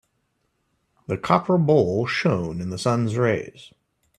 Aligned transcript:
The 1.05 1.15
copper 1.15 1.59
bowl 1.59 2.07
shone 2.07 2.59
in 2.59 2.71
the 2.71 2.79
sun's 2.79 3.17
rays. 3.17 3.71